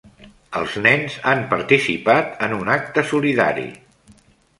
Els 0.59 0.77
nens 0.85 1.17
han 1.31 1.43
participat 1.51 2.31
en 2.47 2.55
un 2.61 2.71
acte 2.77 3.05
solidari. 3.13 3.67